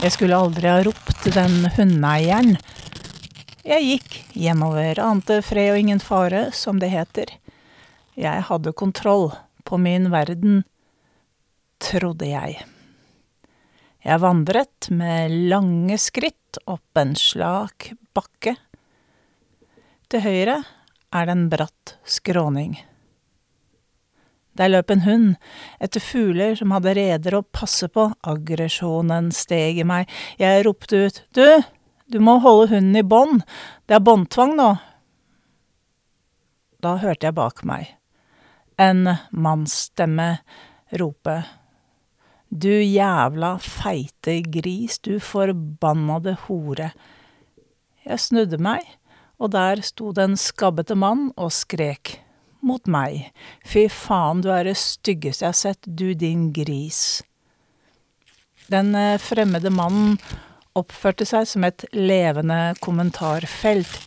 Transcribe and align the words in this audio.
Jeg 0.00 0.14
skulle 0.14 0.32
aldri 0.32 0.64
ha 0.64 0.78
ropt 0.80 1.26
den 1.34 1.66
hundeeieren. 1.76 2.54
Jeg 3.68 3.84
gikk 3.84 4.14
hjemover, 4.32 4.96
ante 5.04 5.42
fred 5.44 5.74
og 5.74 5.80
ingen 5.82 6.00
fare, 6.00 6.46
som 6.56 6.80
det 6.80 6.88
heter. 6.88 7.34
Jeg 8.16 8.46
hadde 8.48 8.72
kontroll 8.72 9.28
på 9.68 9.76
min 9.76 10.08
verden, 10.08 10.62
trodde 11.84 12.30
jeg. 12.30 12.62
Jeg 14.00 14.22
vandret 14.24 14.88
med 14.88 15.36
lange 15.52 16.00
skritt 16.00 16.62
opp 16.64 16.96
en 16.96 17.12
slak 17.20 17.90
bakke. 18.16 18.56
Til 20.08 20.24
høyre 20.24 20.62
er 21.12 21.28
det 21.28 21.36
en 21.36 21.50
bratt 21.52 21.98
skråning. 22.08 22.78
Der 24.58 24.70
løp 24.70 24.90
en 24.90 25.04
hund 25.06 25.28
etter 25.82 26.02
fugler 26.02 26.56
som 26.58 26.72
hadde 26.74 26.96
reder 26.98 27.36
å 27.38 27.46
passe 27.46 27.88
på, 27.92 28.08
aggresjonen 28.26 29.30
steg 29.34 29.78
i 29.78 29.86
meg, 29.86 30.10
jeg 30.40 30.64
ropte 30.66 31.06
ut, 31.06 31.22
du, 31.36 31.46
du 32.10 32.18
må 32.22 32.40
holde 32.42 32.72
hunden 32.74 32.98
i 32.98 33.06
bånd, 33.06 33.44
det 33.86 33.98
er 33.98 34.04
båndtvang 34.04 34.56
nå. 34.58 34.72
Da 36.80 36.96
hørte 37.00 37.28
jeg 37.28 37.36
bak 37.36 37.64
meg 37.68 37.94
en 38.80 39.04
mannsstemme 39.30 40.38
rope, 40.96 41.42
du 42.48 42.72
jævla 42.72 43.52
feite 43.62 44.38
gris, 44.48 44.96
du 44.98 45.20
forbannede 45.22 46.32
hore. 46.48 46.88
Jeg 48.02 48.24
snudde 48.24 48.58
meg, 48.58 48.82
og 49.38 49.52
der 49.52 49.84
sto 49.86 50.10
det 50.16 50.24
en 50.24 50.40
skabbete 50.40 50.96
mann 50.98 51.28
og 51.36 51.52
skrek 51.54 52.16
mot 52.66 52.86
meg. 52.90 53.30
Fy 53.66 53.86
faen, 53.92 54.42
du 54.44 54.50
er 54.54 54.68
det 54.68 54.76
styggeste 54.80 55.46
jeg 55.46 55.52
har 55.54 55.60
sett, 55.60 55.86
du 55.86 56.12
din 56.14 56.50
gris. 56.56 57.22
Den 58.70 58.94
fremmede 59.18 59.72
mannen 59.74 60.18
oppførte 60.78 61.26
seg 61.26 61.48
som 61.50 61.66
et 61.66 61.84
levende 61.96 62.76
kommentarfelt. 62.84 63.98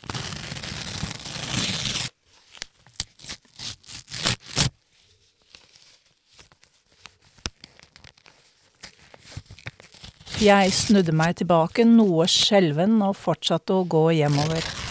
Jeg 10.44 10.74
snudde 10.76 11.14
meg 11.16 11.38
tilbake, 11.40 11.86
noe 11.88 12.26
skjelven, 12.28 12.98
og 13.06 13.16
fortsatte 13.16 13.78
å 13.78 13.86
gå 13.88 14.09
hjemover. 14.18 14.83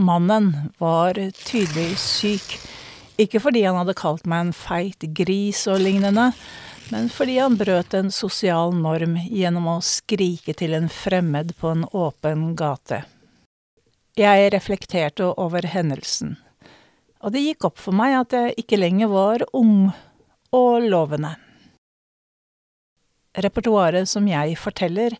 Mannen 0.00 0.52
var 0.78 1.16
tydelig 1.32 1.94
syk, 1.96 2.58
ikke 3.16 3.40
fordi 3.40 3.62
han 3.64 3.78
hadde 3.80 3.94
kalt 3.96 4.26
meg 4.28 4.42
en 4.44 4.50
feit 4.52 5.06
gris 5.16 5.62
og 5.72 5.80
lignende, 5.80 6.26
men 6.92 7.08
fordi 7.08 7.38
han 7.40 7.56
brøt 7.56 7.96
en 7.96 8.12
sosial 8.12 8.74
norm 8.76 9.16
gjennom 9.24 9.70
å 9.72 9.78
skrike 9.80 10.52
til 10.52 10.76
en 10.76 10.90
fremmed 10.92 11.54
på 11.56 11.72
en 11.72 11.86
åpen 11.96 12.50
gate. 12.60 13.06
Jeg 14.20 14.52
reflekterte 14.52 15.30
over 15.32 15.64
hendelsen, 15.72 16.36
og 17.24 17.32
det 17.32 17.46
gikk 17.46 17.70
opp 17.70 17.80
for 17.80 17.96
meg 17.96 18.18
at 18.20 18.36
jeg 18.36 18.60
ikke 18.66 18.82
lenger 18.82 19.08
var 19.14 19.46
ung 19.56 19.88
og 20.52 20.84
lovende. 20.84 21.32
Repertoaret 23.36 24.12
som 24.12 24.28
jeg 24.28 24.60
forteller, 24.60 25.16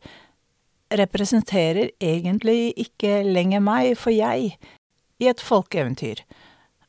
representerer 0.91 1.91
egentlig 2.01 2.73
ikke 2.77 3.23
lenger 3.27 3.63
meg, 3.65 3.95
for 3.99 4.15
jeg, 4.15 4.57
i 5.19 5.29
et 5.31 5.43
folkeeventyr, 5.43 6.23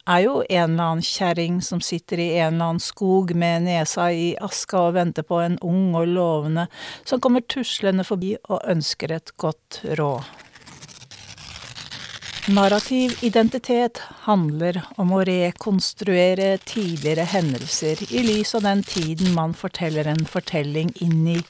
er 0.08 0.24
jo 0.24 0.40
en 0.48 0.72
eller 0.72 0.84
annen 0.84 1.04
kjerring 1.04 1.60
som 1.64 1.82
sitter 1.84 2.22
i 2.24 2.30
en 2.38 2.56
eller 2.56 2.72
annen 2.72 2.84
skog 2.84 3.34
med 3.36 3.66
nesa 3.68 4.08
i 4.12 4.30
aska 4.40 4.88
og 4.88 4.96
venter 4.96 5.26
på 5.28 5.42
en 5.44 5.58
ung 5.60 5.96
og 6.00 6.08
lovende 6.08 6.68
som 7.04 7.20
kommer 7.24 7.44
tuslende 7.44 8.08
forbi 8.08 8.38
og 8.48 8.62
ønsker 8.72 9.18
et 9.18 9.34
godt 9.36 9.82
råd. 10.00 10.24
Narrativ 12.48 13.18
identitet 13.28 14.00
handler 14.24 14.80
om 14.96 15.10
å 15.12 15.26
rekonstruere 15.28 16.54
tidligere 16.64 17.26
hendelser 17.28 18.00
i 18.08 18.22
lys 18.24 18.56
av 18.56 18.64
den 18.64 18.86
tiden 18.88 19.34
man 19.36 19.52
forteller 19.52 20.08
en 20.08 20.24
fortelling 20.24 20.94
inn 21.04 21.26
i, 21.34 21.42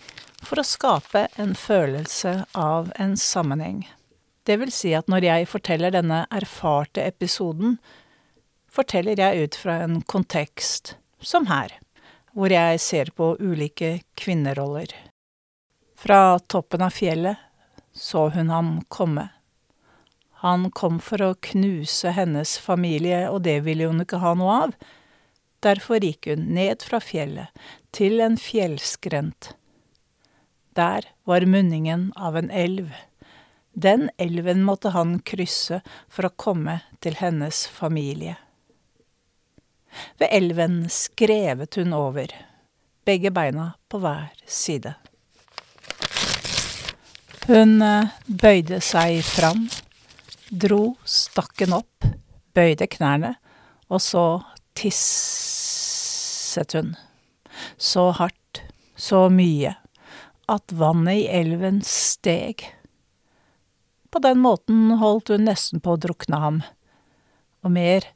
for 0.48 0.62
å 0.62 0.68
skape 0.68 1.26
en 1.36 1.54
følelse 1.60 2.46
av 2.56 2.92
en 2.96 3.18
sammenheng. 3.20 3.82
Det 4.48 4.56
vil 4.62 4.72
si 4.72 4.94
at 4.96 5.10
når 5.12 5.28
jeg 5.28 5.50
forteller 5.52 5.92
denne 5.92 6.22
erfarte 6.32 7.04
episoden, 7.04 7.76
forteller 8.72 9.20
jeg 9.20 9.44
ut 9.44 9.58
fra 9.60 9.82
en 9.84 10.00
kontekst, 10.08 10.96
som 11.20 11.50
her, 11.52 11.74
hvor 12.32 12.54
jeg 12.54 12.80
ser 12.80 13.12
på 13.18 13.34
ulike 13.42 13.98
kvinneroller. 14.16 14.94
Fra 15.98 16.38
toppen 16.40 16.86
av 16.86 16.96
fjellet 16.96 17.44
så 17.98 18.28
hun 18.30 18.54
ham 18.54 18.72
komme. 18.94 19.28
Han 20.46 20.70
kom 20.72 21.02
for 21.02 21.24
å 21.26 21.36
knuse 21.42 22.14
hennes 22.14 22.56
familie, 22.62 23.26
og 23.32 23.42
det 23.50 23.64
ville 23.66 23.90
hun 23.90 24.06
ikke 24.06 24.22
ha 24.22 24.36
noe 24.38 24.58
av. 24.68 24.76
Derfor 25.66 26.04
gikk 26.06 26.30
hun 26.30 26.52
ned 26.54 26.86
fra 26.86 27.02
fjellet, 27.02 27.50
til 27.92 28.22
en 28.22 28.38
fjellskrent. 28.38 29.56
Der 30.78 31.08
var 31.26 31.46
munningen 31.50 32.14
av 32.16 32.38
en 32.38 32.52
elv. 32.52 32.94
Den 33.74 34.10
elven 34.18 34.64
måtte 34.64 34.90
han 34.94 35.20
krysse 35.26 35.82
for 36.10 36.30
å 36.30 36.36
komme 36.38 36.80
til 37.02 37.18
hennes 37.18 37.66
familie. 37.68 38.36
Ved 40.22 40.30
elven 40.32 40.90
skrevet 40.94 41.76
hun 41.82 41.94
over, 41.98 42.30
begge 43.06 43.32
beina 43.34 43.72
på 43.90 43.98
hver 44.04 44.30
side. 44.46 44.94
Hun 47.48 47.82
bøyde 48.28 48.82
seg 48.84 49.24
fram 49.26 49.70
dro 50.50 50.96
stakken 51.08 51.74
opp, 51.76 52.06
bøyde 52.54 52.88
knærne, 52.92 53.36
og 53.90 54.02
så 54.04 54.44
tisset 54.78 56.74
hun. 56.78 56.96
Så 57.78 58.12
hardt, 58.20 58.62
så 58.96 59.30
mye, 59.34 59.76
at 60.48 60.72
vannet 60.72 61.24
i 61.24 61.28
elven 61.40 61.82
steg. 61.86 62.64
På 64.12 64.22
den 64.24 64.40
måten 64.40 64.96
holdt 65.02 65.32
hun 65.34 65.48
nesten 65.48 65.84
på 65.84 65.96
å 65.96 66.02
drukne 66.02 66.40
ham. 66.42 66.60
Og 67.66 67.74
mer 67.76 68.08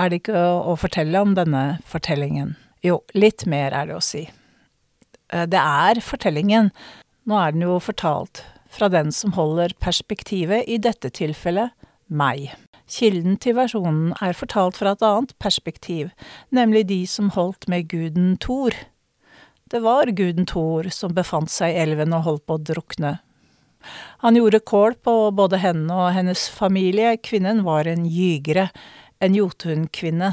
er 0.00 0.10
det 0.10 0.22
ikke 0.22 0.40
å 0.40 0.74
fortelle 0.80 1.22
om 1.22 1.36
denne 1.38 1.80
fortellingen. 1.86 2.56
Jo, 2.82 3.02
litt 3.14 3.46
mer 3.50 3.74
er 3.76 3.90
det 3.90 3.98
å 3.98 4.04
si. 4.04 4.24
Det 5.30 5.60
er 5.60 6.00
fortellingen, 6.02 6.72
nå 7.28 7.36
er 7.38 7.54
den 7.54 7.68
jo 7.68 7.76
fortalt 7.82 8.42
fra 8.70 8.88
den 8.90 9.10
som 9.14 9.34
holder 9.34 9.74
perspektivet, 9.82 10.66
i 10.66 10.78
dette 10.78 11.10
tilfellet 11.14 11.74
meg. 12.06 12.50
Kilden 12.90 13.36
til 13.38 13.54
versjonen 13.58 14.14
er 14.22 14.34
fortalt 14.34 14.78
fra 14.78 14.94
et 14.96 15.04
annet 15.06 15.34
perspektiv, 15.42 16.10
nemlig 16.50 16.88
de 16.90 17.04
som 17.06 17.30
holdt 17.34 17.68
med 17.70 17.90
guden 17.90 18.34
Thor. 18.42 18.74
Det 19.70 19.80
var 19.80 20.06
guden 20.06 20.46
Thor 20.50 20.88
som 20.90 21.14
befant 21.14 21.50
seg 21.50 21.70
i 21.74 21.82
elven 21.84 22.14
og 22.16 22.24
holdt 22.26 22.46
på 22.50 22.56
å 22.58 22.62
drukne. 22.72 23.18
Han 24.24 24.36
gjorde 24.36 24.60
kål 24.66 24.96
på 24.98 25.14
både 25.30 25.60
henne 25.62 25.94
og 25.94 26.10
hennes 26.16 26.48
familie, 26.50 27.14
kvinnen 27.16 27.62
var 27.64 27.86
en 27.86 28.02
gygere, 28.10 28.68
en 29.22 29.36
jotunkvinne. 29.38 30.32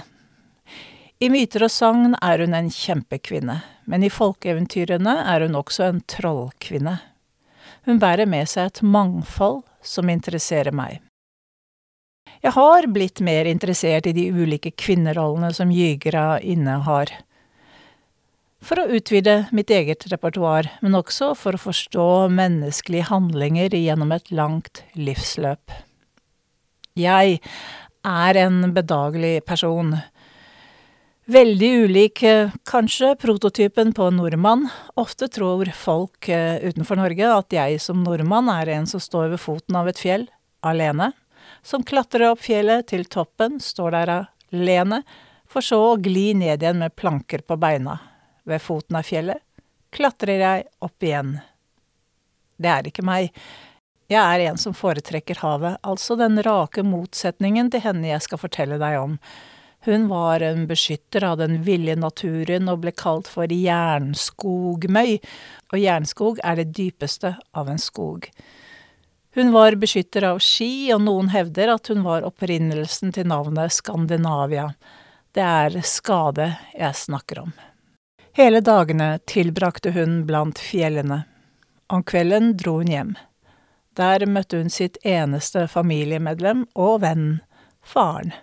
I 1.22 1.30
myter 1.34 1.68
og 1.68 1.72
sagn 1.74 2.18
er 2.18 2.42
hun 2.42 2.58
en 2.58 2.72
kjempekvinne, 2.74 3.59
men 3.86 4.03
i 4.06 4.09
folkeeventyrene 4.14 5.16
er 5.30 5.46
hun 5.46 5.58
også 5.62 5.86
en 5.86 6.02
trollkvinne. 6.09 6.98
Hun 7.86 8.02
bærer 8.02 8.25
med 8.30 8.50
seg 8.50 8.72
et 8.72 8.81
mangfold 8.81 9.62
som 9.86 10.09
interesserer 10.09 10.74
meg. 10.74 11.00
Jeg 12.42 12.54
har 12.58 12.90
blitt 12.94 13.22
mer 13.22 13.50
interessert 13.50 14.09
i 14.09 14.14
de 14.18 14.28
ulike 14.34 14.74
kvinnerollene 14.78 15.54
som 15.54 15.72
jygera 15.74 16.38
innehar. 16.42 17.13
For 18.63 18.81
å 18.81 18.88
utvide 18.89 19.45
mitt 19.54 19.69
eget 19.69 20.07
repertoar, 20.12 20.69
men 20.81 20.98
også 20.98 21.33
for 21.38 21.56
å 21.56 21.62
forstå 21.62 22.07
menneskelige 22.33 23.09
handlinger 23.12 23.75
gjennom 23.77 24.12
et 24.15 24.31
langt 24.33 24.81
livsløp. 24.98 25.74
Jeg 26.98 27.38
er 28.07 28.39
en 28.42 28.62
bedagelig 28.74 29.39
person 29.45 29.98
Veldig 31.27 31.69
ulik, 31.83 32.21
kanskje, 32.63 33.09
prototypen 33.19 33.89
på 33.92 34.06
nordmann. 34.15 34.62
Ofte 34.95 35.27
tror 35.27 35.68
folk 35.75 36.30
eh, 36.31 36.63
utenfor 36.63 36.95
Norge 36.95 37.27
at 37.27 37.51
jeg 37.51 37.81
som 37.83 38.00
nordmann 38.00 38.48
er 38.54 38.71
en 38.77 38.88
som 38.88 39.04
står 39.04 39.33
ved 39.33 39.42
foten 39.44 39.75
av 39.75 39.89
et 39.92 40.00
fjell, 40.00 40.24
alene. 40.63 41.09
Som 41.68 41.83
klatrer 41.83 42.30
opp 42.30 42.45
fjellet 42.45 42.88
til 42.94 43.04
toppen, 43.12 43.59
står 43.59 43.98
der 43.98 44.13
alene, 44.15 45.01
for 45.51 45.59
så 45.59 45.81
å 45.89 45.98
gli 46.00 46.30
ned 46.31 46.63
igjen 46.63 46.80
med 46.80 46.95
planker 46.95 47.44
på 47.44 47.59
beina. 47.59 48.00
Ved 48.47 48.63
foten 48.63 48.95
av 48.95 49.03
fjellet 49.07 49.44
klatrer 49.91 50.39
jeg 50.44 50.67
opp 50.83 51.03
igjen. 51.03 51.38
Det 52.57 52.69
er 52.71 52.88
ikke 52.89 53.05
meg. 53.05 53.29
Jeg 54.07 54.23
er 54.23 54.45
en 54.47 54.59
som 54.59 54.75
foretrekker 54.75 55.41
havet, 55.44 55.77
altså 55.83 56.15
den 56.19 56.39
rake 56.45 56.83
motsetningen 56.88 57.71
til 57.73 57.83
henne 57.83 58.07
jeg 58.07 58.23
skal 58.23 58.39
fortelle 58.39 58.79
deg 58.79 58.99
om. 59.01 59.17
Hun 59.88 60.07
var 60.07 60.44
en 60.44 60.63
beskytter 60.67 61.23
av 61.27 61.38
den 61.41 61.61
ville 61.63 61.95
naturen 61.99 62.71
og 62.71 62.81
ble 62.83 62.91
kalt 62.95 63.27
for 63.31 63.51
Jernskogmøy, 63.51 65.17
og 65.71 65.79
jernskog 65.79 66.41
er 66.44 66.59
det 66.59 66.71
dypeste 66.75 67.35
av 67.51 67.69
en 67.71 67.79
skog. 67.79 68.29
Hun 69.38 69.51
var 69.53 69.77
beskytter 69.77 70.25
av 70.31 70.39
ski, 70.41 70.89
og 70.95 71.03
noen 71.05 71.29
hevder 71.29 71.75
at 71.75 71.91
hun 71.91 72.01
var 72.07 72.25
opprinnelsen 72.25 73.11
til 73.13 73.27
navnet 73.29 73.75
Skandinavia. 73.75 74.71
Det 75.35 75.44
er 75.45 75.81
skade 75.85 76.53
jeg 76.73 77.03
snakker 77.05 77.44
om. 77.45 77.51
Hele 78.38 78.60
dagene 78.62 79.19
tilbrakte 79.25 79.92
hun 79.92 80.19
blant 80.25 80.60
fjellene. 80.60 81.24
Om 81.88 82.04
kvelden 82.04 82.51
dro 82.57 82.75
hun 82.78 82.92
hjem. 82.92 83.16
Der 83.98 84.25
møtte 84.30 84.60
hun 84.60 84.69
sitt 84.69 85.00
eneste 85.01 85.63
familiemedlem 85.66 86.68
og 86.78 87.00
venn, 87.01 87.39
faren. 87.81 88.36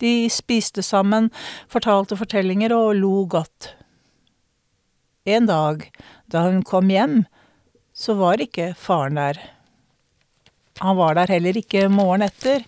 De 0.00 0.30
spiste 0.32 0.80
sammen, 0.80 1.28
fortalte 1.68 2.16
fortellinger 2.16 2.72
og 2.72 2.94
lo 3.02 3.26
godt. 3.28 3.74
En 5.28 5.44
dag, 5.50 5.84
da 6.24 6.46
hun 6.46 6.64
kom 6.64 6.88
hjem, 6.88 7.26
så 7.92 8.16
var 8.16 8.40
ikke 8.40 8.70
faren 8.80 9.20
der. 9.20 9.42
Han 10.80 10.96
var 10.96 11.20
der 11.20 11.36
heller 11.36 11.60
ikke 11.60 11.84
morgenen 11.92 12.32
etter. 12.32 12.64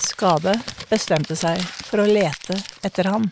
Skade 0.00 0.56
bestemte 0.88 1.36
seg 1.36 1.60
for 1.84 2.00
å 2.00 2.08
lete 2.08 2.56
etter 2.88 3.12
han. 3.12 3.28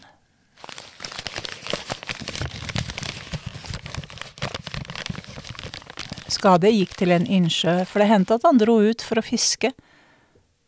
Skade 6.39 6.71
gikk 6.71 6.95
til 7.01 7.11
en 7.11 7.27
innsjø, 7.27 7.81
for 7.89 7.99
det 7.99 8.13
hendte 8.13 8.37
at 8.39 8.45
han 8.47 8.61
dro 8.61 8.79
ut 8.85 9.03
for 9.03 9.19
å 9.19 9.27
fiske, 9.27 9.73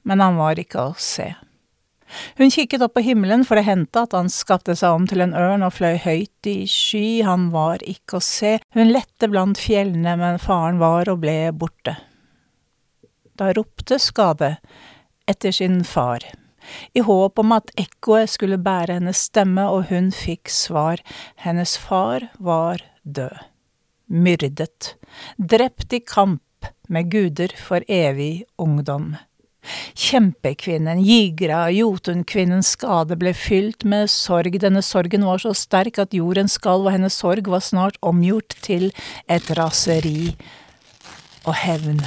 men 0.03 0.23
han 0.23 0.39
var 0.41 0.59
ikke 0.59 0.89
å 0.89 0.97
se. 0.99 1.29
Hun 2.41 2.51
kikket 2.51 2.83
opp 2.83 2.97
på 2.97 3.05
himmelen, 3.07 3.45
for 3.47 3.55
det 3.55 3.69
hendte 3.69 4.03
at 4.03 4.17
han 4.17 4.31
skapte 4.33 4.75
seg 4.75 4.97
om 4.97 5.07
til 5.07 5.23
en 5.23 5.37
ørn 5.37 5.63
og 5.63 5.77
fløy 5.77 5.95
høyt 6.03 6.49
i 6.51 6.65
sky, 6.67 7.21
han 7.23 7.53
var 7.55 7.85
ikke 7.87 8.19
å 8.19 8.25
se, 8.25 8.57
hun 8.75 8.91
lette 8.91 9.31
blant 9.31 9.61
fjellene, 9.63 10.17
men 10.19 10.41
faren 10.43 10.81
var 10.83 11.11
og 11.13 11.23
ble 11.23 11.53
borte. 11.55 11.95
Da 13.39 13.53
ropte 13.55 14.01
Skade 14.03 14.57
etter 15.31 15.55
sin 15.55 15.85
far, 15.87 16.27
i 16.99 17.05
håp 17.07 17.39
om 17.39 17.55
at 17.55 17.71
ekkoet 17.79 18.35
skulle 18.35 18.59
bære 18.59 18.99
hennes 18.99 19.23
stemme, 19.31 19.69
og 19.71 19.87
hun 19.95 20.11
fikk 20.15 20.51
svar, 20.51 20.99
hennes 21.47 21.79
far 21.79 22.27
var 22.43 22.83
død. 23.07 23.39
Myrdet, 24.11 24.97
drept 25.39 25.93
i 25.97 26.01
kamp 26.05 26.71
med 26.89 27.11
guder 27.13 27.53
for 27.57 27.85
evig 27.89 28.45
ungdom. 28.59 29.15
Kjempekvinnen, 29.95 31.03
Jigra, 31.05 31.67
Jotunkvinnens 31.75 32.73
skade 32.77 33.19
ble 33.21 33.35
fylt 33.37 33.85
med 33.85 34.09
sorg, 34.11 34.57
denne 34.63 34.83
sorgen 34.85 35.27
var 35.29 35.43
så 35.43 35.53
sterk 35.57 36.01
at 36.01 36.17
jordens 36.17 36.57
skalv 36.57 36.89
og 36.89 36.95
hennes 36.97 37.17
sorg 37.21 37.51
var 37.53 37.65
snart 37.65 38.01
omgjort 38.01 38.57
til 38.65 38.89
et 39.29 39.53
raseri 39.59 40.33
og 41.45 41.55
hevn. 41.61 42.01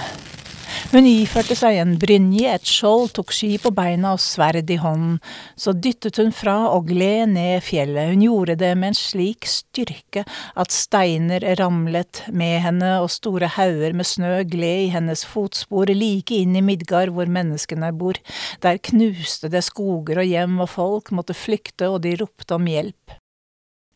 Hun 0.91 1.05
iførte 1.07 1.55
seg 1.55 1.77
en 1.79 1.93
brynje, 2.01 2.49
et 2.51 2.67
skjold, 2.67 3.13
tok 3.15 3.31
ski 3.33 3.55
på 3.61 3.71
beina 3.73 4.11
og 4.17 4.21
sverd 4.21 4.69
i 4.69 4.75
hånden. 4.81 5.15
Så 5.55 5.71
dyttet 5.73 6.19
hun 6.19 6.33
fra 6.35 6.55
og 6.73 6.89
gled 6.89 7.31
ned 7.31 7.63
fjellet. 7.65 8.11
Hun 8.11 8.25
gjorde 8.25 8.57
det 8.59 8.73
med 8.77 8.91
en 8.91 8.97
slik 8.97 9.47
styrke 9.49 10.25
at 10.59 10.75
steiner 10.75 11.45
ramlet 11.61 12.23
med 12.35 12.59
henne 12.65 12.91
og 12.99 13.09
store 13.13 13.53
hauger 13.55 13.95
med 13.95 14.09
snø 14.09 14.41
gled 14.49 14.89
i 14.89 14.91
hennes 14.93 15.23
fotspor 15.29 15.93
like 15.93 16.35
inn 16.35 16.57
i 16.59 16.65
Midgard 16.65 17.13
hvor 17.15 17.31
menneskene 17.31 17.93
bor. 17.95 18.19
Der 18.65 18.81
knuste 18.89 19.49
det 19.53 19.63
skoger 19.65 20.19
og 20.21 20.29
hjem 20.29 20.59
og 20.65 20.71
folk 20.73 21.13
måtte 21.15 21.37
flykte 21.37 21.89
og 21.93 22.03
de 22.03 22.17
ropte 22.19 22.59
om 22.59 22.67
hjelp. 22.69 23.15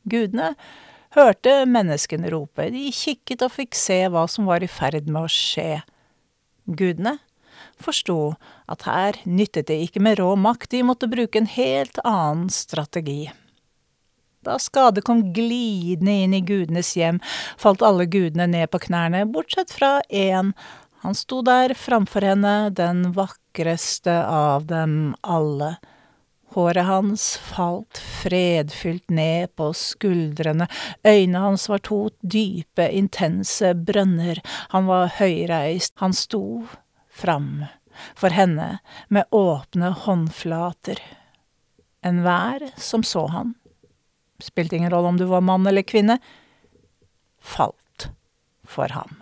Gudene 0.08 0.54
hørte 1.18 1.60
menneskene 1.68 2.32
rope, 2.32 2.70
de 2.72 2.88
kikket 2.96 3.44
og 3.44 3.54
fikk 3.60 3.76
se 3.78 4.00
hva 4.08 4.24
som 4.32 4.48
var 4.48 4.64
i 4.64 4.72
ferd 4.72 5.10
med 5.12 5.26
å 5.26 5.32
skje. 5.32 5.84
Gudene 6.68 7.18
forsto 7.82 8.36
at 8.70 8.86
her 8.88 9.20
nyttet 9.26 9.70
det 9.70 9.80
ikke 9.88 10.02
med 10.04 10.20
rå 10.20 10.34
makt, 10.40 10.72
de 10.72 10.84
måtte 10.86 11.10
bruke 11.10 11.40
en 11.40 11.50
helt 11.50 12.00
annen 12.04 12.50
strategi. 12.54 13.28
Da 14.46 14.58
Skade 14.62 15.02
kom 15.04 15.26
glidende 15.36 16.14
inn 16.24 16.36
i 16.38 16.44
gudenes 16.46 16.94
hjem, 16.98 17.20
falt 17.60 17.84
alle 17.84 18.08
gudene 18.08 18.48
ned 18.48 18.70
på 18.72 18.82
knærne, 18.88 19.26
bortsett 19.34 19.74
fra 19.74 19.98
én. 20.08 20.54
Han 21.04 21.18
sto 21.18 21.42
der 21.46 21.74
framfor 21.78 22.26
henne, 22.26 22.56
den 22.74 23.12
vakreste 23.18 24.14
av 24.24 24.70
dem 24.70 25.16
alle. 25.22 25.76
Håret 26.56 26.86
hans 26.88 27.38
falt 27.44 27.98
fredfylt 27.98 29.10
ned 29.12 29.52
på 29.60 29.74
skuldrene, 29.76 30.70
øynene 31.04 31.44
hans 31.44 31.68
var 31.70 31.84
to 31.84 32.08
dype, 32.24 32.88
intense 32.88 33.74
brønner, 33.76 34.40
han 34.72 34.88
var 34.88 35.12
høyreist, 35.20 35.98
han 36.00 36.16
sto 36.16 36.64
fram 37.12 37.68
for 38.16 38.34
henne 38.34 38.78
med 39.10 39.28
åpne 39.36 39.92
håndflater. 40.06 41.02
Enhver 42.06 42.70
som 42.80 43.04
så 43.04 43.26
han, 43.34 43.56
spilte 44.40 44.78
ingen 44.78 44.94
rolle 44.94 45.12
om 45.12 45.20
du 45.20 45.26
var 45.28 45.44
mann 45.44 45.68
eller 45.68 45.84
kvinne, 45.84 46.20
falt 47.42 48.12
for 48.68 48.94
ham. 48.96 49.20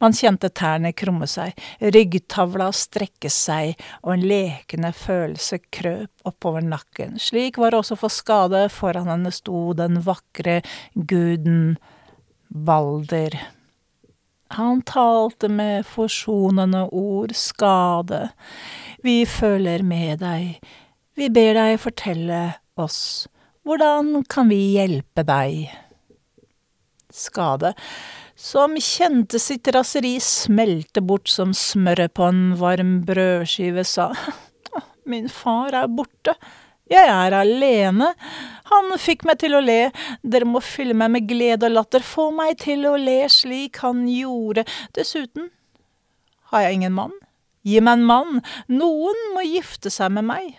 Man 0.00 0.16
kjente 0.16 0.50
tærne 0.52 0.92
krumme 0.96 1.28
seg, 1.30 1.54
ryggtavla 1.80 2.70
strekke 2.74 3.30
seg, 3.32 3.78
og 4.04 4.14
en 4.16 4.26
lekende 4.30 4.92
følelse 4.96 5.60
krøp 5.72 6.28
oppover 6.28 6.64
nakken. 6.64 7.18
Slik 7.20 7.60
var 7.60 7.72
det 7.72 7.82
også 7.82 7.98
for 8.00 8.12
skade, 8.12 8.66
foran 8.72 9.10
henne 9.10 9.32
sto 9.34 9.70
den 9.78 10.00
vakre 10.06 10.60
guden 10.94 11.78
Balder. 12.50 13.36
Han 14.50 14.80
talte 14.82 15.46
med 15.48 15.86
forsonende 15.86 16.88
ord, 16.90 17.34
skade, 17.38 18.24
vi 19.04 19.22
føler 19.22 19.84
med 19.86 20.18
deg, 20.24 20.56
vi 21.14 21.28
ber 21.30 21.54
deg 21.54 21.76
fortelle 21.78 22.40
oss, 22.80 23.28
hvordan 23.62 24.24
kan 24.26 24.50
vi 24.50 24.58
hjelpe 24.74 25.22
deg? 25.28 25.70
Skade 27.14 27.74
som 28.40 28.72
kjente 28.80 29.38
sitt 29.42 29.68
raseri 29.74 30.14
smelte 30.24 31.02
bort 31.04 31.28
som 31.28 31.52
smøret 31.56 32.14
på 32.16 32.24
en 32.30 32.54
varm 32.60 33.00
brødskive, 33.04 33.84
sa 33.84 34.10
Min 35.10 35.28
far 35.32 35.74
er 35.74 35.88
borte. 35.90 36.34
Jeg 36.90 37.08
er 37.10 37.34
alene. 37.34 38.12
Han 38.70 38.94
fikk 39.00 39.24
meg 39.26 39.40
til 39.42 39.56
å 39.58 39.62
le. 39.64 39.90
Dere 40.22 40.46
må 40.46 40.62
fylle 40.62 40.94
meg 40.94 41.10
med 41.14 41.26
glede 41.28 41.66
og 41.66 41.74
latter. 41.74 42.04
Få 42.04 42.28
meg 42.34 42.60
til 42.62 42.86
å 42.86 42.94
le 43.00 43.24
slik 43.32 43.80
han 43.82 44.04
gjorde. 44.08 44.64
Dessuten 44.96 45.50
har 46.52 46.66
jeg 46.66 46.80
ingen 46.80 46.96
mann. 46.96 47.14
Gi 47.66 47.82
meg 47.82 47.98
en 47.98 48.08
mann. 48.08 48.42
Noen 48.70 49.24
må 49.34 49.44
gifte 49.48 49.90
seg 49.92 50.14
med 50.16 50.28
meg. 50.30 50.58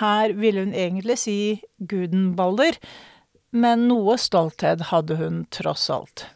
Her 0.00 0.32
ville 0.38 0.64
hun 0.64 0.76
egentlig 0.76 1.18
si 1.20 1.38
guden 1.76 2.32
Balder, 2.38 2.78
men 3.52 3.88
noe 3.90 4.16
stolthet 4.20 4.88
hadde 4.88 5.20
hun 5.20 5.44
tross 5.52 5.90
alt. 5.92 6.30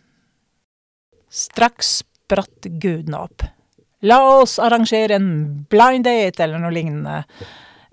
Straks 1.37 1.99
spratt 2.01 2.69
gudene 2.81 3.21
opp. 3.27 3.45
La 4.07 4.19
oss 4.39 4.59
arrangere 4.63 5.19
en 5.19 5.29
blind 5.71 6.07
date, 6.07 6.45
eller 6.45 6.61
noe 6.63 6.73
lignende. 6.73 7.23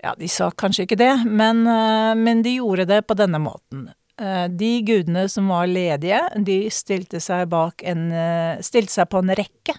Ja, 0.04 0.14
de 0.18 0.28
sa 0.28 0.50
kanskje 0.52 0.84
ikke 0.86 1.00
det, 1.00 1.12
men, 1.24 1.66
eh, 1.66 2.14
men 2.14 2.42
de 2.44 2.58
gjorde 2.58 2.86
det 2.88 3.06
på 3.08 3.16
denne 3.16 3.40
måten. 3.40 3.88
Eh, 4.20 4.48
de 4.48 4.82
gudene 4.82 5.28
som 5.28 5.48
var 5.48 5.66
ledige, 5.66 6.20
de 6.44 6.68
stilte 6.70 7.20
seg, 7.20 7.52
en, 7.82 8.12
eh, 8.12 8.60
stilte 8.60 8.92
seg 8.92 9.08
på 9.08 9.18
en 9.18 9.34
rekke. 9.34 9.74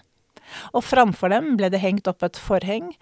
Og 0.74 0.82
framfor 0.82 1.30
dem 1.30 1.56
ble 1.56 1.70
det 1.70 1.80
hengt 1.80 2.06
opp 2.06 2.22
et 2.22 2.36
forheng, 2.36 2.94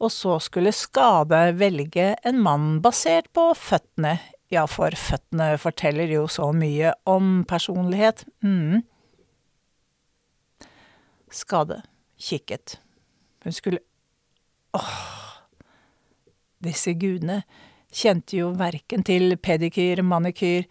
og 0.00 0.10
så 0.10 0.40
skulle 0.40 0.72
Skade 0.72 1.54
velge 1.58 2.16
en 2.24 2.40
mann 2.40 2.80
basert 2.80 3.26
på 3.34 3.54
føttene. 3.54 4.18
Ja, 4.50 4.66
for 4.66 4.90
føttene 4.90 5.58
forteller 5.58 6.08
jo 6.08 6.26
så 6.26 6.52
mye 6.54 6.94
om 7.06 7.44
personlighet. 7.44 8.24
Mm. 8.42 8.82
Skade 11.34 11.82
kikket. 12.18 12.78
Hun 13.44 13.54
skulle 13.54 13.80
Åh! 14.76 14.94
Disse 16.64 16.92
gudene 16.98 17.42
kjente 17.94 18.40
jo 18.40 18.50
verken 18.58 19.04
til 19.06 19.36
pedikyr, 19.40 20.02
manikyr. 20.04 20.66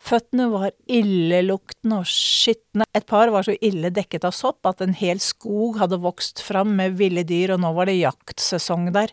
Føttene 0.00 0.46
var 0.52 0.70
illeluktende 0.88 2.00
og 2.02 2.08
skitne. 2.08 2.86
Et 2.96 3.06
par 3.08 3.32
var 3.32 3.44
så 3.44 3.56
ille 3.60 3.90
dekket 3.92 4.24
av 4.28 4.36
sopp 4.36 4.68
at 4.68 4.80
en 4.84 4.94
hel 4.96 5.20
skog 5.20 5.80
hadde 5.80 6.00
vokst 6.00 6.40
fram 6.44 6.72
med 6.78 6.96
ville 7.00 7.24
dyr, 7.26 7.56
og 7.56 7.64
nå 7.64 7.72
var 7.76 7.90
det 7.90 7.98
jaktsesong 7.98 8.90
der. 8.96 9.12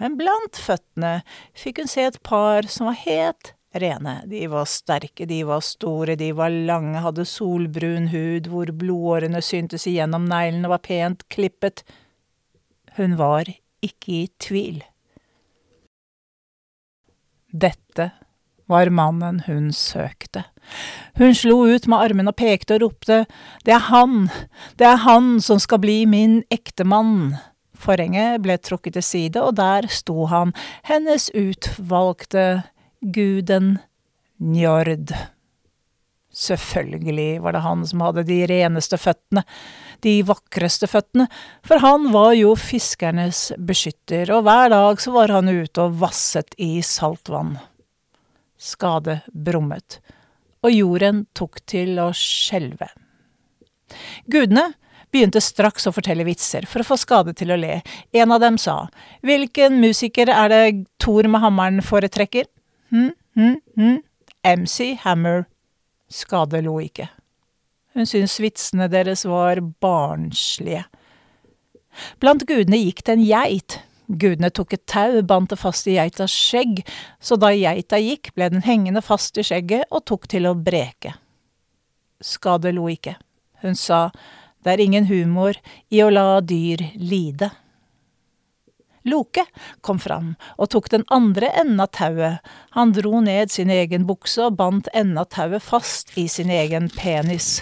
Men 0.00 0.16
blant 0.18 0.58
føttene 0.60 1.18
fikk 1.56 1.82
hun 1.82 1.90
se 1.90 2.06
et 2.08 2.20
par 2.26 2.68
som 2.70 2.88
var 2.90 3.00
helt 3.04 3.54
rene. 3.80 4.20
De 4.30 4.46
var 4.50 4.68
sterke, 4.70 5.26
de 5.26 5.42
var 5.46 5.62
store, 5.64 6.16
de 6.16 6.30
var 6.36 6.52
lange, 6.52 7.02
hadde 7.04 7.26
solbrun 7.28 8.08
hud 8.12 8.48
hvor 8.52 8.72
blodårene 8.72 9.42
syntes 9.44 9.86
igjennom 9.90 10.28
neglene, 10.30 10.70
var 10.70 10.82
pent 10.84 11.26
klippet. 11.32 11.84
Hun 12.98 13.16
var 13.20 13.50
ikke 13.84 14.12
i 14.12 14.26
tvil. 14.42 14.82
Dette 17.54 18.10
var 18.66 18.90
mannen 18.90 19.42
hun 19.46 19.72
søkte. 19.72 20.44
Hun 21.18 21.34
slo 21.36 21.60
ut 21.68 21.86
med 21.86 22.00
armene 22.00 22.32
og 22.32 22.38
pekte 22.40 22.78
og 22.78 22.86
ropte, 22.86 23.24
Det 23.64 23.74
er 23.74 23.84
han, 23.90 24.30
det 24.78 24.86
er 24.86 25.02
han 25.04 25.40
som 25.40 25.58
skal 25.58 25.78
bli 25.78 26.06
min 26.06 26.42
ektemann. 26.50 27.36
Forhenget 27.74 28.40
ble 28.42 28.56
trukket 28.58 28.96
til 28.96 29.02
side, 29.02 29.42
og 29.42 29.56
der 29.56 29.86
sto 29.88 30.26
han, 30.26 30.54
hennes 30.84 31.30
utvalgte, 31.34 32.64
guden 33.04 33.78
Njord. 34.40 35.12
Selvfølgelig 36.34 37.42
var 37.42 37.54
det 37.54 37.62
han 37.62 37.84
som 37.86 38.02
hadde 38.02 38.24
de 38.26 38.40
reneste 38.50 38.98
føttene, 38.98 39.44
de 40.02 40.16
vakreste 40.26 40.88
føttene, 40.90 41.28
for 41.66 41.78
han 41.84 42.08
var 42.14 42.32
jo 42.34 42.56
fiskernes 42.58 43.52
beskytter, 43.58 44.32
og 44.34 44.42
hver 44.48 44.72
dag 44.74 45.00
så 45.00 45.14
var 45.14 45.32
han 45.36 45.52
ute 45.52 45.84
og 45.84 46.00
vasset 46.02 46.56
i 46.58 46.82
saltvann. 46.82 47.54
Skade 48.58 49.20
brummet, 49.30 50.00
og 50.64 50.74
jorden 50.74 51.26
tok 51.38 51.60
til 51.70 52.00
å 52.02 52.10
skjelve. 52.16 52.88
Gudene 54.26 54.72
begynte 55.14 55.38
straks 55.44 55.86
å 55.86 55.94
fortelle 55.94 56.26
vitser 56.26 56.66
for 56.66 56.82
å 56.82 56.88
få 56.88 56.98
Skade 56.98 57.36
til 57.38 57.54
å 57.54 57.60
le. 57.60 57.78
En 58.16 58.34
av 58.34 58.42
dem 58.42 58.58
sa, 58.58 58.88
Hvilken 59.22 59.78
musiker 59.78 60.32
er 60.32 60.50
det 60.50 60.64
Thor 60.98 61.28
med 61.30 61.44
hammeren 61.44 61.84
foretrekker? 61.84 62.48
Hm, 62.94 63.10
hm, 63.34 63.56
hm, 63.74 64.02
MC 64.44 64.94
Hammer. 65.02 65.48
Skade 66.08 66.60
lo 66.62 66.76
ikke. 66.78 67.08
Hun 67.94 68.06
syntes 68.06 68.36
vitsene 68.38 68.86
deres 68.90 69.24
var 69.26 69.58
barnslige. 69.82 70.84
Blant 72.22 72.44
gudene 72.46 72.78
gikk 72.78 73.02
det 73.06 73.16
en 73.16 73.24
geit. 73.26 73.78
Gudene 74.06 74.52
tok 74.54 74.76
et 74.76 74.84
tau, 74.86 75.22
bandt 75.26 75.50
det 75.50 75.58
fast 75.58 75.88
i 75.90 75.96
geitas 75.96 76.30
skjegg, 76.30 76.84
så 77.18 77.38
da 77.40 77.50
geita 77.56 77.98
gikk, 77.98 78.30
ble 78.36 78.50
den 78.52 78.62
hengende 78.66 79.02
fast 79.02 79.38
i 79.40 79.46
skjegget 79.46 79.88
og 79.90 80.04
tok 80.10 80.28
til 80.30 80.46
å 80.46 80.54
breke. 80.54 81.16
Skade 82.22 82.74
lo 82.76 82.86
ikke. 82.92 83.16
Hun 83.64 83.74
sa, 83.74 84.06
det 84.62 84.76
er 84.76 84.84
ingen 84.86 85.10
humor 85.10 85.58
i 85.90 86.04
å 86.04 86.12
la 86.12 86.38
dyr 86.44 86.84
lide. 87.00 87.50
Loke 89.04 89.44
kom 89.84 89.98
fram 90.00 90.32
og 90.56 90.70
tok 90.72 90.88
den 90.92 91.04
andre 91.12 91.50
enden 91.52 91.82
av 91.84 91.92
tauet, 91.96 92.40
han 92.76 92.94
dro 92.96 93.20
ned 93.24 93.52
sin 93.52 93.72
egen 93.72 94.06
bukse 94.08 94.46
og 94.46 94.56
bandt 94.60 94.88
enden 94.94 95.20
av 95.20 95.28
tauet 95.34 95.64
fast 95.64 96.14
i 96.20 96.26
sin 96.28 96.52
egen 96.52 96.88
penis. 96.92 97.58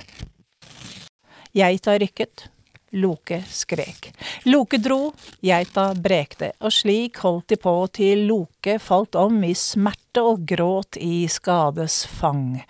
Geita 1.52 1.98
rykket, 1.98 2.46
Loke 2.92 3.38
skrek. 3.48 4.10
Loke 4.44 4.76
dro, 4.76 5.14
geita 5.40 5.92
brekte, 5.96 6.50
og 6.60 6.74
slik 6.76 7.22
holdt 7.24 7.48
de 7.54 7.56
på 7.60 7.72
til 7.96 8.26
Loke 8.28 8.76
falt 8.80 9.16
om 9.16 9.38
i 9.48 9.54
smerte 9.56 10.20
og 10.28 10.44
gråt 10.48 10.98
i 11.00 11.24
Skades 11.32 12.02
fang. 12.20 12.60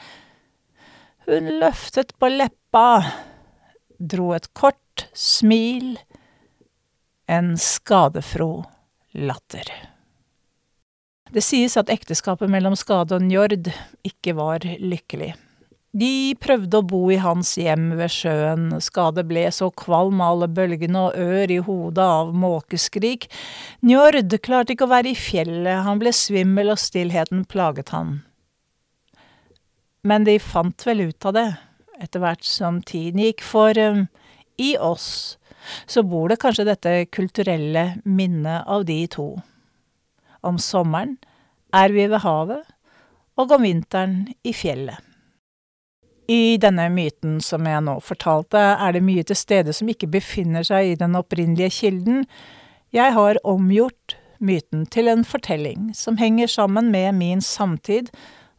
Hun 1.26 1.50
løftet 1.59 2.14
på 2.19 2.31
leppa, 2.31 3.02
dro 3.99 4.31
et 4.37 4.47
kort 4.55 5.09
smil, 5.14 5.97
en 7.26 7.55
skadefro 7.59 8.64
latter. 9.12 9.69
Det 11.33 11.41
sies 11.45 11.79
at 11.81 11.88
ekteskapet 11.93 12.50
mellom 12.52 12.76
Skade 12.76 13.17
og 13.17 13.25
Njord 13.25 13.71
ikke 14.05 14.35
var 14.37 14.64
lykkelig. 14.64 15.33
De 15.93 16.33
prøvde 16.41 16.79
å 16.81 16.85
bo 16.88 17.00
i 17.12 17.19
hans 17.21 17.50
hjem 17.61 17.91
ved 17.99 18.12
sjøen, 18.12 18.71
Skade 18.81 19.25
ble 19.29 19.45
så 19.52 19.69
kvalm 19.76 20.23
av 20.25 20.35
alle 20.35 20.49
bølgene 20.49 21.07
og 21.09 21.17
ør 21.21 21.52
i 21.52 21.59
hodet 21.64 22.05
av 22.05 22.31
måkeskrik. 22.33 23.29
Njord 23.85 24.33
klarte 24.45 24.73
ikke 24.73 24.88
å 24.88 24.93
være 24.93 25.12
i 25.12 25.19
fjellet, 25.19 25.85
han 25.85 26.00
ble 26.00 26.14
svimmel 26.17 26.73
og 26.73 26.81
stillheten 26.81 27.45
plaget 27.49 27.93
han. 27.93 28.23
Men 30.02 30.25
de 30.25 30.38
fant 30.41 30.88
vel 30.88 31.05
ut 31.12 31.29
av 31.29 31.37
det, 31.37 31.49
etter 32.00 32.25
hvert 32.25 32.49
som 32.49 32.81
tiden 32.81 33.21
gikk, 33.23 33.45
for 33.45 33.76
um, 33.76 34.07
i 34.57 34.75
oss 34.81 35.37
så 35.87 36.02
bor 36.07 36.31
det 36.31 36.40
kanskje 36.42 36.69
dette 36.69 36.95
kulturelle 37.12 37.87
minnet 38.04 38.66
av 38.66 38.87
de 38.88 39.00
to. 39.11 39.28
Om 40.42 40.59
sommeren 40.59 41.16
er 41.75 41.95
vi 41.95 42.09
ved 42.11 42.25
havet, 42.25 42.66
og 43.40 43.54
om 43.57 43.64
vinteren 43.64 44.26
i 44.45 44.52
fjellet. 44.57 44.99
I 46.31 46.57
denne 46.61 46.87
myten 46.92 47.40
som 47.42 47.66
jeg 47.66 47.83
nå 47.85 47.97
fortalte, 48.04 48.59
er 48.59 48.95
det 48.95 49.02
mye 49.04 49.25
til 49.26 49.37
stede 49.37 49.75
som 49.75 49.88
ikke 49.90 50.11
befinner 50.12 50.64
seg 50.66 50.92
i 50.92 50.99
den 51.00 51.16
opprinnelige 51.19 51.73
kilden. 51.81 52.26
Jeg 52.95 53.16
har 53.16 53.40
omgjort 53.49 54.16
myten 54.42 54.87
til 54.90 55.11
en 55.11 55.25
fortelling 55.26 55.90
som 55.97 56.19
henger 56.21 56.50
sammen 56.50 56.90
med 56.95 57.14
min 57.19 57.42
samtid 57.45 58.11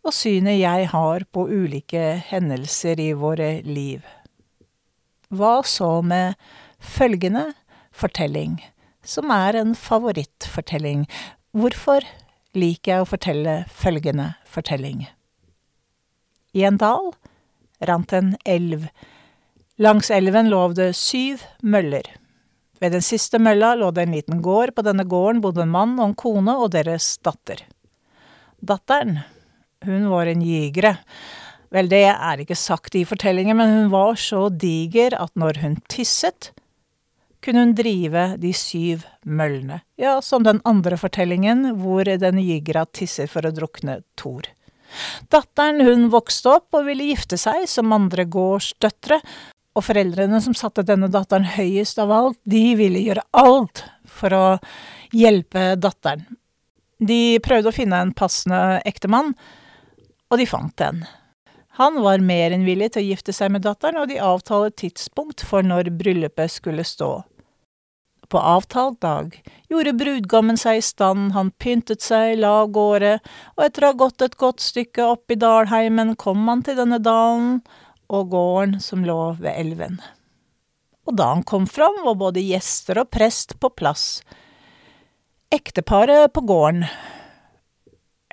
og 0.03 0.11
synet 0.15 0.59
jeg 0.59 0.89
har 0.91 1.23
på 1.31 1.45
ulike 1.47 2.03
hendelser 2.27 2.99
i 2.99 3.11
våre 3.15 3.55
liv. 3.63 4.03
Hva 5.33 5.61
så 5.65 6.01
med 6.05 6.35
følgende 6.83 7.51
fortelling, 7.95 8.59
som 9.03 9.31
er 9.33 9.57
en 9.57 9.73
favorittfortelling. 9.75 11.05
Hvorfor 11.55 12.05
liker 12.57 12.91
jeg 12.91 13.03
å 13.03 13.09
fortelle 13.09 13.57
følgende 13.71 14.33
fortelling? 14.49 15.07
I 16.53 16.67
en 16.67 16.77
dal 16.81 17.13
rant 17.87 18.13
en 18.13 18.35
elv. 18.45 18.87
Langs 19.81 20.11
elven 20.13 20.51
lå 20.53 20.67
det 20.77 20.91
syv 20.97 21.41
møller. 21.65 22.05
Ved 22.83 22.93
den 22.93 23.05
siste 23.05 23.39
mølla 23.39 23.73
lå 23.79 23.89
det 23.95 24.05
en 24.05 24.15
liten 24.15 24.41
gård, 24.43 24.73
på 24.75 24.83
denne 24.85 25.05
gården 25.07 25.41
bodde 25.43 25.63
en 25.63 25.73
mann 25.73 25.95
og 25.99 26.09
en 26.09 26.17
kone 26.19 26.55
og 26.59 26.73
deres 26.75 27.15
datter. 27.23 27.63
Datteren, 28.63 29.21
hun 29.83 30.09
var 30.11 30.29
en 30.29 30.43
jigre. 30.45 30.97
Vel, 31.73 31.89
det 31.89 32.05
er 32.11 32.43
ikke 32.43 32.57
sagt 32.59 32.95
i 32.95 33.05
fortellingen, 33.07 33.57
men 33.57 33.71
hun 33.73 33.89
var 33.93 34.19
så 34.19 34.45
diger 34.49 35.15
at 35.17 35.33
når 35.39 35.61
hun 35.63 35.79
tisset, 35.89 36.51
kunne 37.43 37.65
hun 37.65 37.75
drive 37.77 38.25
de 38.41 38.53
syv 38.55 39.05
møllene, 39.25 39.81
ja, 39.99 40.17
som 40.23 40.45
den 40.45 40.61
andre 40.67 40.97
fortellingen 40.99 41.73
hvor 41.81 42.07
den 42.07 42.39
jigra 42.41 42.85
tisser 42.89 43.29
for 43.31 43.45
å 43.45 43.53
drukne 43.55 44.01
Thor. 44.19 44.47
Datteren 45.33 45.81
hun 45.83 46.09
vokste 46.13 46.57
opp 46.59 46.77
og 46.77 46.87
ville 46.87 47.09
gifte 47.11 47.39
seg 47.41 47.65
som 47.69 47.93
andre 47.95 48.25
gårdsdøtre, 48.29 49.19
og 49.73 49.81
foreldrene 49.87 50.37
som 50.43 50.53
satte 50.53 50.85
denne 50.85 51.09
datteren 51.09 51.47
høyest 51.55 51.97
av 52.01 52.13
alt, 52.13 52.37
de 52.45 52.75
ville 52.77 53.01
gjøre 53.01 53.25
alt 53.41 53.81
for 54.05 54.35
å 54.37 54.45
hjelpe 55.13 55.73
datteren. 55.81 56.27
De 57.01 57.39
prøvde 57.43 57.71
å 57.71 57.75
finne 57.75 57.99
en 57.99 58.13
passende 58.15 58.79
ektemann, 58.87 59.33
og 60.29 60.39
de 60.39 60.47
fant 60.49 60.85
en. 60.85 61.01
Han 61.81 61.97
var 62.05 62.21
mer 62.21 62.53
enn 62.53 62.67
villig 62.67 62.91
til 62.93 63.01
å 63.01 63.07
gifte 63.07 63.33
seg 63.33 63.49
med 63.53 63.65
datteren, 63.65 63.97
og 63.97 64.11
de 64.11 64.21
avtalte 64.21 64.83
tidspunkt 64.85 65.41
for 65.41 65.65
når 65.65 65.89
bryllupet 65.97 66.53
skulle 66.53 66.85
stå. 66.85 67.15
På 68.33 68.39
avtalt 68.39 69.01
dag 69.01 69.35
gjorde 69.69 69.91
brudgommen 69.93 70.57
seg 70.57 70.79
i 70.79 70.81
stand, 70.81 71.35
han 71.35 71.51
pyntet 71.61 72.01
seg, 72.01 72.39
la 72.41 72.63
av 72.63 72.71
gårde, 72.73 73.19
og 73.53 73.61
etter 73.61 73.85
å 73.85 73.91
ha 73.91 73.97
gått 73.99 74.25
et 74.25 74.37
godt 74.41 74.63
stykke 74.63 75.05
opp 75.05 75.29
i 75.29 75.37
dalheimen 75.37 76.15
kom 76.17 76.41
han 76.49 76.65
til 76.65 76.79
denne 76.81 76.97
dalen 76.97 77.59
og 78.09 78.33
gården 78.33 78.79
som 78.81 79.05
lå 79.05 79.19
ved 79.37 79.53
elven. 79.53 80.01
Og 81.05 81.13
da 81.21 81.29
han 81.35 81.45
kom 81.45 81.69
fram, 81.69 82.01
var 82.07 82.17
både 82.25 82.41
gjester 82.41 83.03
og 83.03 83.13
prest 83.13 83.53
på 83.61 83.69
plass. 83.69 84.23
Ekteparet 85.53 86.33
på 86.33 86.41
gården. 86.49 86.87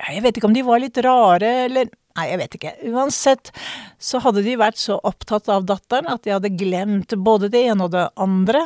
Jeg 0.01 0.25
vet 0.25 0.37
ikke 0.39 0.49
om 0.49 0.57
de 0.57 0.65
var 0.65 0.81
litt 0.81 0.97
rare, 1.05 1.57
eller 1.69 1.93
Nei, 2.17 2.25
jeg 2.27 2.39
vet 2.41 2.55
ikke. 2.57 2.71
Uansett 2.91 3.53
så 4.01 4.19
hadde 4.25 4.41
de 4.43 4.57
vært 4.59 4.81
så 4.81 4.97
opptatt 5.07 5.45
av 5.47 5.63
datteren 5.69 6.09
at 6.11 6.25
de 6.25 6.33
hadde 6.33 6.57
glemt 6.59 7.13
både 7.15 7.47
det 7.53 7.61
ene 7.69 7.85
og 7.85 7.93
det 7.93 8.09
andre. 8.19 8.65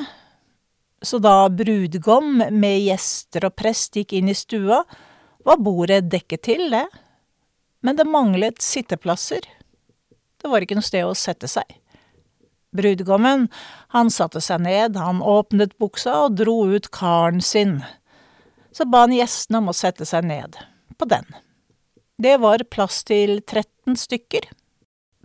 Så 1.05 1.19
da 1.21 1.49
brudgom 1.53 2.39
med 2.49 2.79
gjester 2.81 3.45
og 3.45 3.55
prest 3.59 3.93
gikk 3.93 4.15
inn 4.17 4.31
i 4.31 4.37
stua, 4.37 4.81
var 5.45 5.61
bordet 5.61 6.07
dekket 6.09 6.47
til, 6.47 6.71
det. 6.73 6.87
Men 7.85 7.99
det 7.99 8.07
manglet 8.09 8.63
sitteplasser. 8.65 9.45
Det 10.41 10.49
var 10.49 10.65
ikke 10.65 10.77
noe 10.79 10.85
sted 10.85 11.05
å 11.05 11.13
sette 11.17 11.49
seg. 11.51 11.77
Brudgommen, 12.75 13.47
han 13.93 14.09
satte 14.11 14.41
seg 14.41 14.65
ned, 14.65 14.97
han 14.97 15.21
åpnet 15.21 15.77
buksa 15.79 16.25
og 16.25 16.39
dro 16.41 16.57
ut 16.73 16.89
karen 16.91 17.39
sin. 17.41 17.77
Så 18.73 18.89
ba 18.89 19.05
han 19.05 19.13
gjestene 19.15 19.61
om 19.61 19.69
å 19.71 19.77
sette 19.77 20.07
seg 20.09 20.25
ned, 20.27 20.57
på 20.97 21.07
den. 21.07 21.29
Det 22.17 22.35
var 22.41 22.65
plass 22.71 23.03
til 23.07 23.37
13 23.45 23.95
stykker. 23.99 24.49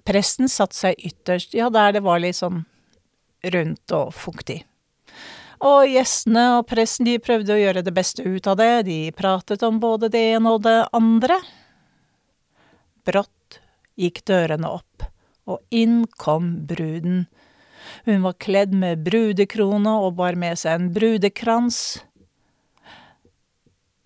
Presten 0.06 0.52
satte 0.52 0.76
seg 0.76 1.00
ytterst, 1.00 1.56
ja, 1.56 1.72
der 1.72 1.96
det 1.96 2.04
var 2.04 2.20
litt 2.22 2.38
sånn 2.38 2.66
rundt 3.54 3.96
og 3.96 4.12
fuktig. 4.14 4.62
Og 5.60 5.84
gjestene 5.92 6.44
og 6.56 6.66
pressen 6.70 7.04
de 7.04 7.18
prøvde 7.20 7.52
å 7.52 7.60
gjøre 7.60 7.82
det 7.84 7.92
beste 7.92 8.24
ut 8.24 8.46
av 8.48 8.56
det, 8.56 8.86
de 8.88 8.98
pratet 9.12 9.60
om 9.66 9.76
både 9.80 10.08
det 10.12 10.22
ene 10.36 10.54
og 10.56 10.62
det 10.64 10.78
andre. 10.96 11.36
Brått 13.04 13.58
gikk 14.00 14.22
dørene 14.28 14.70
opp, 14.72 15.04
og 15.44 15.60
inn 15.68 16.06
kom 16.16 16.54
bruden. 16.68 17.26
Hun 18.06 18.24
var 18.24 18.38
kledd 18.40 18.72
med 18.72 19.02
brudekrone 19.04 19.92
og 20.06 20.14
bar 20.20 20.38
med 20.40 20.56
seg 20.60 20.78
en 20.78 20.88
brudekrans. 20.94 22.00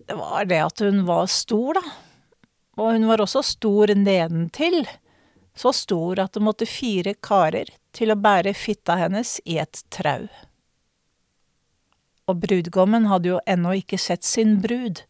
Det 0.05 0.17
var 0.19 0.49
det 0.49 0.59
at 0.59 0.83
hun 0.83 1.05
var 1.07 1.31
stor, 1.31 1.79
da. 1.79 1.85
Og 2.75 2.97
hun 2.97 3.07
var 3.07 3.23
også 3.23 3.39
stor 3.47 3.93
nedentil, 3.95 4.81
så 5.55 5.71
stor 5.71 6.19
at 6.25 6.35
det 6.35 6.43
måtte 6.43 6.67
fire 6.67 7.15
karer 7.23 7.71
til 7.95 8.11
å 8.11 8.19
bære 8.19 8.51
fitta 8.59 8.99
hennes 8.99 9.37
i 9.47 9.55
et 9.63 9.79
trau. 9.87 10.27
Og 12.25 12.39
brudgommen 12.41 13.05
hadde 13.05 13.35
jo 13.35 13.41
ennå 13.45 13.75
ikke 13.81 13.99
sett 14.01 14.25
sin 14.25 14.57
brud, 14.63 15.03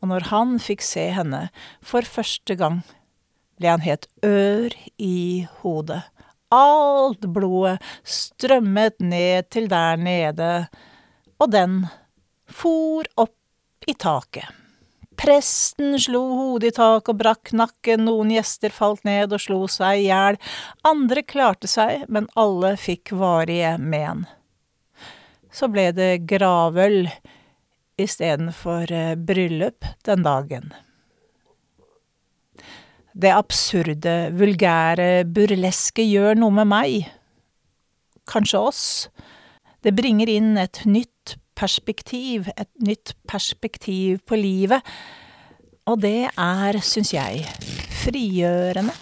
og 0.00 0.10
når 0.10 0.30
han 0.32 0.56
fikk 0.62 0.82
se 0.82 1.04
henne 1.14 1.44
for 1.84 2.02
første 2.02 2.56
gang, 2.58 2.80
ble 3.60 3.70
han 3.70 3.84
helt 3.84 4.08
ør 4.26 4.74
i 4.98 5.46
hodet. 5.60 6.00
Alt 6.50 7.28
blodet 7.30 7.78
strømmet 8.02 8.98
ned 8.98 9.50
til 9.54 9.68
der 9.70 10.00
nede, 10.00 10.54
og 11.38 11.52
den 11.52 11.84
for 12.50 13.06
opp 13.20 13.86
i 13.86 13.94
taket. 13.94 14.48
Presten 15.20 15.94
slo 16.00 16.24
hodet 16.32 16.72
i 16.72 16.76
taket 16.80 17.12
og 17.12 17.20
brakk 17.20 17.54
nakken, 17.54 18.08
noen 18.08 18.32
gjester 18.34 18.72
falt 18.74 19.04
ned 19.06 19.36
og 19.36 19.44
slo 19.44 19.60
seg 19.70 20.00
i 20.00 20.08
hjel, 20.08 20.40
andre 20.88 21.22
klarte 21.22 21.70
seg, 21.70 22.08
men 22.08 22.26
alle 22.40 22.74
fikk 22.80 23.12
varige 23.20 23.76
men. 23.78 24.24
Så 25.50 25.68
ble 25.70 25.90
det 25.96 26.26
gravøl 26.30 27.08
istedenfor 28.00 28.92
eh, 28.94 29.16
bryllup 29.16 29.86
den 30.06 30.24
dagen. 30.24 30.70
Det 33.20 33.32
absurde, 33.34 34.30
vulgære, 34.38 35.24
burleske 35.26 36.04
gjør 36.06 36.38
noe 36.38 36.54
med 36.60 36.70
meg, 36.70 37.08
kanskje 38.30 38.62
oss. 38.70 38.84
Det 39.82 39.96
bringer 39.98 40.30
inn 40.30 40.54
et 40.60 40.84
nytt 40.86 41.34
perspektiv, 41.58 42.48
et 42.56 42.70
nytt 42.86 43.16
perspektiv 43.28 44.22
på 44.28 44.38
livet, 44.38 44.86
og 45.90 46.00
det 46.04 46.30
er, 46.30 46.78
syns 46.86 47.10
jeg, 47.16 47.42
frigjørende. 48.04 48.94